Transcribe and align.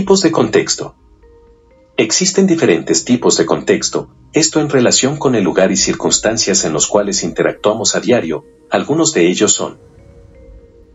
Tipos 0.00 0.22
de 0.22 0.32
contexto. 0.32 0.94
Existen 1.98 2.46
diferentes 2.46 3.04
tipos 3.04 3.36
de 3.36 3.44
contexto, 3.44 4.08
esto 4.32 4.58
en 4.58 4.70
relación 4.70 5.18
con 5.18 5.34
el 5.34 5.44
lugar 5.44 5.72
y 5.72 5.76
circunstancias 5.76 6.64
en 6.64 6.72
los 6.72 6.86
cuales 6.86 7.22
interactuamos 7.22 7.94
a 7.94 8.00
diario, 8.00 8.46
algunos 8.70 9.12
de 9.12 9.28
ellos 9.28 9.52
son 9.52 9.78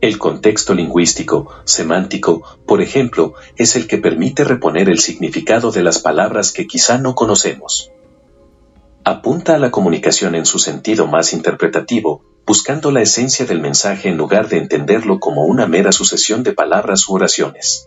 el 0.02 0.18
contexto 0.18 0.74
lingüístico, 0.74 1.52
semántico, 1.66 2.42
por 2.66 2.82
ejemplo, 2.82 3.36
es 3.58 3.76
el 3.76 3.86
que 3.86 4.00
permite 4.00 4.44
reponer 4.44 4.90
el 4.90 4.98
significado 4.98 5.72
de 5.72 5.84
las 5.84 6.00
palabras 6.00 6.52
que 6.52 6.66
quizá 6.66 6.98
no 6.98 7.14
conocemos. 7.14 7.92
Apunta 9.04 9.54
a 9.54 9.60
la 9.60 9.70
comunicación 9.70 10.34
en 10.34 10.48
su 10.48 10.58
sentido 10.58 11.06
más 11.06 11.32
interpretativo, 11.32 12.24
buscando 12.48 12.90
la 12.90 13.04
esencia 13.04 13.46
del 13.46 13.62
mensaje 13.62 14.10
en 14.10 14.18
lugar 14.18 14.50
de 14.50 14.58
entenderlo 14.58 15.20
como 15.20 15.46
una 15.46 15.68
mera 15.68 15.92
sucesión 15.92 16.42
de 16.42 16.54
palabras 16.54 17.08
u 17.08 17.14
oraciones. 17.14 17.86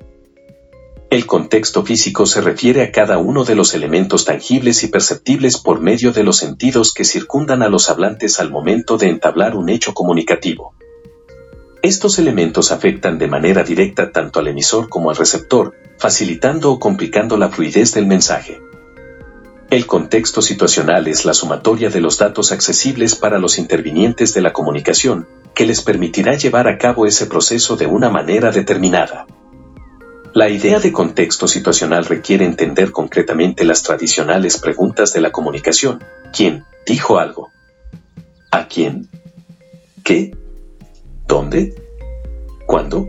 El 1.11 1.25
contexto 1.25 1.87
físico 1.87 2.27
se 2.27 2.43
refiere 2.43 2.83
a 2.83 2.93
cada 2.93 3.17
uno 3.17 3.45
de 3.45 3.55
los 3.55 3.73
elementos 3.73 4.27
tangibles 4.27 4.85
y 4.85 4.89
perceptibles 4.89 5.57
por 5.57 5.81
medio 5.81 6.13
de 6.13 6.23
los 6.23 6.37
sentidos 6.37 6.93
que 6.93 7.07
circundan 7.07 7.63
a 7.63 7.71
los 7.71 7.89
hablantes 7.89 8.39
al 8.41 8.51
momento 8.51 8.99
de 8.99 9.09
entablar 9.09 9.57
un 9.57 9.71
hecho 9.71 9.95
comunicativo. 9.95 10.75
Estos 11.81 12.19
elementos 12.19 12.73
afectan 12.73 13.19
de 13.19 13.27
manera 13.27 13.63
directa 13.63 14.13
tanto 14.13 14.41
al 14.41 14.49
emisor 14.49 14.91
como 14.91 15.09
al 15.09 15.17
receptor, 15.17 15.75
facilitando 15.97 16.73
o 16.73 16.79
complicando 16.79 17.39
la 17.39 17.49
fluidez 17.49 17.95
del 17.95 18.07
mensaje. 18.07 18.61
El 19.71 19.87
contexto 19.87 20.43
situacional 20.43 21.09
es 21.09 21.25
la 21.25 21.33
sumatoria 21.33 21.89
de 21.89 22.03
los 22.03 22.19
datos 22.19 22.53
accesibles 22.53 23.15
para 23.15 23.39
los 23.39 23.59
intervinientes 23.59 24.35
de 24.35 24.43
la 24.43 24.53
comunicación, 24.53 25.27
que 25.55 25.65
les 25.65 25.81
permitirá 25.81 26.35
llevar 26.35 26.69
a 26.69 26.77
cabo 26.77 27.07
ese 27.07 27.25
proceso 27.25 27.77
de 27.77 27.87
una 27.87 28.11
manera 28.11 28.51
determinada. 28.51 29.27
La 30.35 30.51
idea 30.51 30.79
de 30.79 30.93
contexto 30.93 31.49
situacional 31.49 32.05
requiere 32.05 32.45
entender 32.45 32.93
concretamente 32.93 33.65
las 33.65 33.83
tradicionales 33.83 34.59
preguntas 34.59 35.13
de 35.15 35.23
la 35.23 35.33
comunicación. 35.33 36.05
¿Quién 36.33 36.65
dijo 36.87 37.19
algo? 37.19 37.51
¿A 38.51 38.69
quién? 38.69 39.09
¿Qué? 40.05 40.37
¿Dónde? 41.27 41.75
¿Cuándo? 42.67 43.09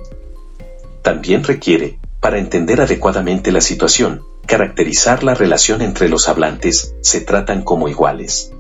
También 1.02 1.44
requiere, 1.44 2.00
para 2.22 2.40
entender 2.40 2.80
adecuadamente 2.82 3.52
la 3.52 3.62
situación, 3.62 4.24
caracterizar 4.46 5.24
la 5.24 5.34
relación 5.36 5.82
entre 5.82 6.08
los 6.08 6.30
hablantes, 6.30 6.96
se 7.02 7.22
tratan 7.22 7.64
como 7.64 7.90
iguales. 7.90 8.54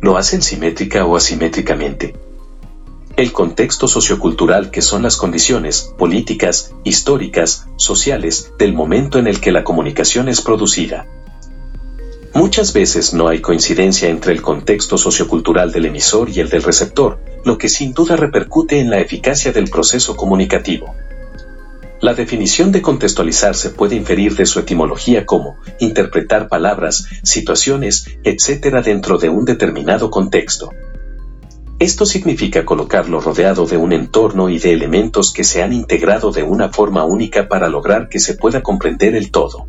¿Lo 0.00 0.16
hacen 0.16 0.42
simétrica 0.42 1.04
o 1.04 1.16
asimétricamente? 1.16 2.14
El 3.16 3.32
contexto 3.32 3.88
sociocultural 3.88 4.70
que 4.70 4.82
son 4.82 5.02
las 5.02 5.16
condiciones 5.16 5.92
políticas, 5.98 6.72
históricas, 6.84 7.66
sociales 7.76 8.52
del 8.58 8.72
momento 8.72 9.18
en 9.18 9.26
el 9.26 9.40
que 9.40 9.52
la 9.52 9.64
comunicación 9.64 10.28
es 10.28 10.40
producida. 10.40 11.06
Muchas 12.32 12.72
veces 12.72 13.12
no 13.12 13.28
hay 13.28 13.40
coincidencia 13.40 14.08
entre 14.08 14.32
el 14.32 14.40
contexto 14.40 14.96
sociocultural 14.96 15.72
del 15.72 15.86
emisor 15.86 16.30
y 16.30 16.38
el 16.38 16.48
del 16.48 16.62
receptor, 16.62 17.18
lo 17.44 17.58
que 17.58 17.68
sin 17.68 17.92
duda 17.92 18.16
repercute 18.16 18.78
en 18.78 18.88
la 18.88 19.00
eficacia 19.00 19.52
del 19.52 19.68
proceso 19.68 20.16
comunicativo. 20.16 20.94
La 22.00 22.14
definición 22.14 22.72
de 22.72 22.80
contextualizarse 22.80 23.70
puede 23.70 23.96
inferir 23.96 24.34
de 24.34 24.46
su 24.46 24.60
etimología 24.60 25.26
como 25.26 25.58
interpretar 25.80 26.48
palabras, 26.48 27.06
situaciones, 27.24 28.06
etc. 28.24 28.82
dentro 28.82 29.18
de 29.18 29.28
un 29.28 29.44
determinado 29.44 30.08
contexto. 30.10 30.70
Esto 31.80 32.04
significa 32.04 32.66
colocarlo 32.66 33.22
rodeado 33.22 33.64
de 33.64 33.78
un 33.78 33.94
entorno 33.94 34.50
y 34.50 34.58
de 34.58 34.74
elementos 34.74 35.32
que 35.32 35.44
se 35.44 35.62
han 35.62 35.72
integrado 35.72 36.30
de 36.30 36.42
una 36.42 36.68
forma 36.68 37.04
única 37.04 37.48
para 37.48 37.70
lograr 37.70 38.10
que 38.10 38.20
se 38.20 38.34
pueda 38.34 38.62
comprender 38.62 39.14
el 39.14 39.30
todo. 39.30 39.66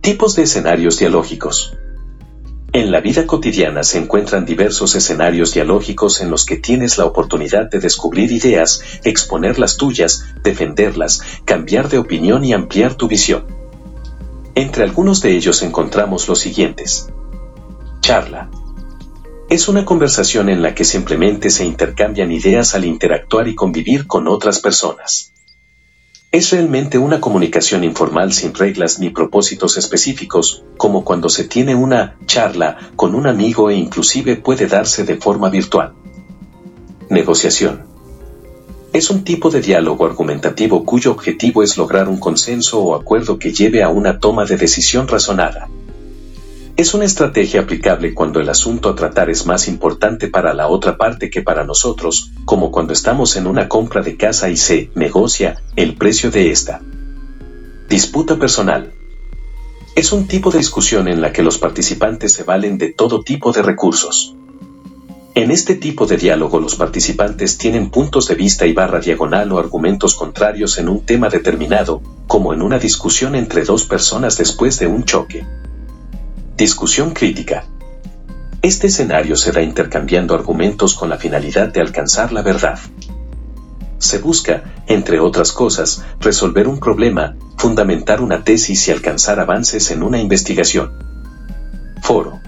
Tipos 0.00 0.34
de 0.34 0.42
escenarios 0.42 0.98
dialógicos. 0.98 1.76
En 2.72 2.90
la 2.90 3.00
vida 3.00 3.24
cotidiana 3.24 3.84
se 3.84 3.98
encuentran 3.98 4.44
diversos 4.44 4.96
escenarios 4.96 5.54
dialógicos 5.54 6.20
en 6.20 6.28
los 6.28 6.44
que 6.44 6.56
tienes 6.56 6.98
la 6.98 7.04
oportunidad 7.04 7.70
de 7.70 7.78
descubrir 7.78 8.32
ideas, 8.32 8.82
exponer 9.04 9.60
las 9.60 9.76
tuyas, 9.76 10.24
defenderlas, 10.42 11.22
cambiar 11.44 11.88
de 11.88 11.98
opinión 11.98 12.44
y 12.44 12.52
ampliar 12.52 12.96
tu 12.96 13.06
visión. 13.06 13.46
Entre 14.56 14.82
algunos 14.82 15.22
de 15.22 15.36
ellos 15.36 15.62
encontramos 15.62 16.26
los 16.26 16.40
siguientes. 16.40 17.10
Charla. 18.00 18.50
Es 19.48 19.68
una 19.68 19.84
conversación 19.84 20.48
en 20.48 20.60
la 20.60 20.74
que 20.74 20.84
simplemente 20.84 21.50
se 21.50 21.64
intercambian 21.64 22.32
ideas 22.32 22.74
al 22.74 22.84
interactuar 22.84 23.46
y 23.46 23.54
convivir 23.54 24.08
con 24.08 24.26
otras 24.26 24.58
personas. 24.58 25.32
Es 26.32 26.50
realmente 26.50 26.98
una 26.98 27.20
comunicación 27.20 27.84
informal 27.84 28.32
sin 28.32 28.52
reglas 28.54 28.98
ni 28.98 29.10
propósitos 29.10 29.76
específicos, 29.78 30.64
como 30.76 31.04
cuando 31.04 31.28
se 31.28 31.44
tiene 31.44 31.76
una 31.76 32.18
charla 32.26 32.90
con 32.96 33.14
un 33.14 33.28
amigo 33.28 33.70
e 33.70 33.76
inclusive 33.76 34.34
puede 34.34 34.66
darse 34.66 35.04
de 35.04 35.14
forma 35.14 35.48
virtual. 35.48 35.94
Negociación. 37.08 37.84
Es 38.92 39.10
un 39.10 39.22
tipo 39.22 39.50
de 39.50 39.60
diálogo 39.60 40.06
argumentativo 40.06 40.84
cuyo 40.84 41.12
objetivo 41.12 41.62
es 41.62 41.76
lograr 41.76 42.08
un 42.08 42.18
consenso 42.18 42.80
o 42.80 42.96
acuerdo 42.96 43.38
que 43.38 43.52
lleve 43.52 43.84
a 43.84 43.90
una 43.90 44.18
toma 44.18 44.44
de 44.44 44.56
decisión 44.56 45.06
razonada. 45.06 45.68
Es 46.76 46.92
una 46.92 47.06
estrategia 47.06 47.62
aplicable 47.62 48.12
cuando 48.12 48.38
el 48.38 48.50
asunto 48.50 48.90
a 48.90 48.94
tratar 48.94 49.30
es 49.30 49.46
más 49.46 49.66
importante 49.66 50.28
para 50.28 50.52
la 50.52 50.68
otra 50.68 50.98
parte 50.98 51.30
que 51.30 51.40
para 51.40 51.64
nosotros, 51.64 52.32
como 52.44 52.70
cuando 52.70 52.92
estamos 52.92 53.36
en 53.36 53.46
una 53.46 53.66
compra 53.66 54.02
de 54.02 54.18
casa 54.18 54.50
y 54.50 54.58
se 54.58 54.90
negocia 54.94 55.62
el 55.74 55.94
precio 55.94 56.30
de 56.30 56.50
esta. 56.50 56.82
Disputa 57.88 58.36
personal. 58.36 58.92
Es 59.94 60.12
un 60.12 60.28
tipo 60.28 60.50
de 60.50 60.58
discusión 60.58 61.08
en 61.08 61.22
la 61.22 61.32
que 61.32 61.42
los 61.42 61.56
participantes 61.56 62.34
se 62.34 62.42
valen 62.42 62.76
de 62.76 62.92
todo 62.92 63.22
tipo 63.22 63.52
de 63.52 63.62
recursos. 63.62 64.36
En 65.34 65.50
este 65.50 65.76
tipo 65.76 66.04
de 66.04 66.18
diálogo 66.18 66.60
los 66.60 66.76
participantes 66.76 67.56
tienen 67.56 67.88
puntos 67.88 68.28
de 68.28 68.34
vista 68.34 68.66
y 68.66 68.74
barra 68.74 69.00
diagonal 69.00 69.50
o 69.52 69.58
argumentos 69.58 70.14
contrarios 70.14 70.76
en 70.76 70.90
un 70.90 71.06
tema 71.06 71.30
determinado, 71.30 72.02
como 72.26 72.52
en 72.52 72.60
una 72.60 72.78
discusión 72.78 73.34
entre 73.34 73.64
dos 73.64 73.84
personas 73.84 74.36
después 74.36 74.78
de 74.78 74.88
un 74.88 75.04
choque. 75.04 75.46
Discusión 76.56 77.10
crítica. 77.10 77.66
Este 78.62 78.86
escenario 78.86 79.36
se 79.36 79.52
da 79.52 79.60
intercambiando 79.60 80.34
argumentos 80.34 80.94
con 80.94 81.10
la 81.10 81.18
finalidad 81.18 81.70
de 81.70 81.82
alcanzar 81.82 82.32
la 82.32 82.40
verdad. 82.40 82.78
Se 83.98 84.16
busca, 84.20 84.64
entre 84.86 85.20
otras 85.20 85.52
cosas, 85.52 86.02
resolver 86.18 86.66
un 86.66 86.80
problema, 86.80 87.36
fundamentar 87.58 88.22
una 88.22 88.42
tesis 88.42 88.88
y 88.88 88.90
alcanzar 88.90 89.38
avances 89.38 89.90
en 89.90 90.02
una 90.02 90.18
investigación. 90.18 90.92
Foro. 92.00 92.40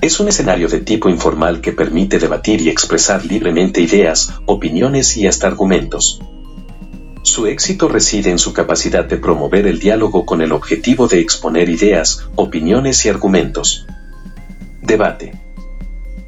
Es 0.00 0.18
un 0.18 0.28
escenario 0.28 0.68
de 0.68 0.80
tipo 0.80 1.10
informal 1.10 1.60
que 1.60 1.72
permite 1.72 2.18
debatir 2.18 2.62
y 2.62 2.70
expresar 2.70 3.26
libremente 3.26 3.82
ideas, 3.82 4.32
opiniones 4.46 5.18
y 5.18 5.26
hasta 5.26 5.48
argumentos. 5.48 6.22
Su 7.22 7.46
éxito 7.46 7.88
reside 7.88 8.30
en 8.30 8.38
su 8.38 8.52
capacidad 8.52 9.04
de 9.04 9.16
promover 9.16 9.66
el 9.68 9.78
diálogo 9.78 10.26
con 10.26 10.42
el 10.42 10.50
objetivo 10.50 11.06
de 11.06 11.20
exponer 11.20 11.68
ideas, 11.68 12.26
opiniones 12.34 13.04
y 13.06 13.08
argumentos. 13.08 13.86
Debate. 14.82 15.32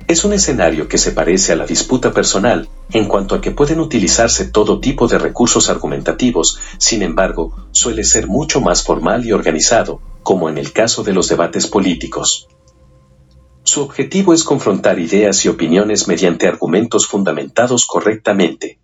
Es 0.07 0.25
un 0.25 0.35
escenario 0.35 0.87
que 0.87 0.99
se 0.99 1.11
parece 1.11 1.53
a 1.53 1.57
la 1.57 1.67
disputa 1.67 2.13
personal 2.13 2.69
en 2.93 3.07
cuanto 3.07 3.35
a 3.35 3.41
que 3.41 3.51
pueden 3.51 3.81
utilizarse 3.81 4.45
todo 4.45 4.79
tipo 4.79 5.09
de 5.09 5.19
recursos 5.19 5.69
argumentativos, 5.69 6.61
sin 6.79 7.03
embargo, 7.03 7.69
suele 7.73 8.05
ser 8.05 8.29
mucho 8.29 8.61
más 8.61 8.85
formal 8.85 9.27
y 9.27 9.33
organizado, 9.33 10.01
como 10.23 10.49
en 10.49 10.59
el 10.59 10.73
caso 10.73 11.03
de 11.03 11.13
los 11.13 11.29
debates 11.29 11.67
políticos. 11.67 12.49
Su 13.65 13.83
objetivo 13.83 14.33
es 14.35 14.45
confrontar 14.45 15.01
ideas 15.01 15.45
y 15.45 15.49
opiniones 15.49 16.07
mediante 16.07 16.47
argumentos 16.47 17.09
fundamentados 17.09 17.87
correctamente. 17.87 18.79